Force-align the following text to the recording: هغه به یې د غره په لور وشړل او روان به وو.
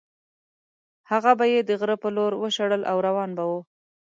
هغه 1.11 1.31
به 1.39 1.45
یې 1.53 1.59
د 1.63 1.69
غره 1.79 1.95
په 2.03 2.09
لور 2.15 2.31
وشړل 2.37 2.81
او 2.91 2.97
روان 3.07 3.29
به 3.37 3.43
وو. 3.49 3.59